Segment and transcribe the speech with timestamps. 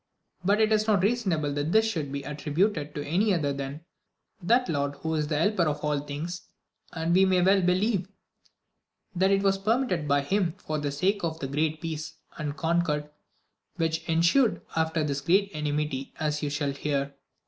[0.43, 3.81] But it is not reasonable that this should be attiibuted to any other than
[4.41, 6.49] that Lord who is the helper of all things;
[6.91, 8.07] and we may well believe,
[9.15, 13.11] that it was permitted by Him for the sake of the great peace and concord
[13.75, 17.13] which ensued after this great enmity, as you shall hear.